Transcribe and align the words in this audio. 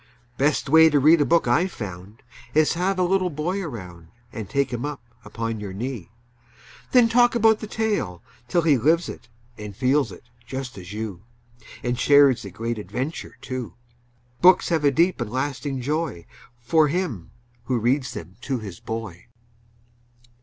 Best 0.35 0.67
way 0.67 0.89
to 0.89 0.97
read 0.99 1.21
a 1.21 1.25
book 1.25 1.47
I've 1.47 1.71
found 1.71 2.23
Is 2.55 2.73
have 2.73 2.97
a 2.97 3.03
little 3.03 3.29
boy 3.29 3.61
around 3.61 4.07
And 4.33 4.49
take 4.49 4.73
him 4.73 4.83
up 4.83 4.99
upon 5.23 5.59
your 5.59 5.73
knee; 5.73 6.09
Then 6.91 7.07
talk 7.07 7.35
about 7.35 7.59
the 7.59 7.67
tale, 7.67 8.23
till 8.47 8.63
he 8.63 8.79
Lives 8.79 9.07
it 9.07 9.27
and 9.59 9.75
feels 9.75 10.11
it, 10.11 10.23
just 10.43 10.75
as 10.75 10.91
you, 10.91 11.21
And 11.83 11.99
shares 11.99 12.41
the 12.41 12.49
great 12.49 12.79
adventure, 12.79 13.37
too. 13.41 13.75
Books 14.41 14.69
have 14.69 14.83
a 14.83 14.89
deep 14.89 15.21
and 15.21 15.29
lasting 15.29 15.81
joy 15.81 16.25
For 16.59 16.87
him 16.87 17.29
who 17.65 17.77
reads 17.77 18.13
them 18.15 18.37
to 18.41 18.57
his 18.57 18.79
boy. 18.79 19.27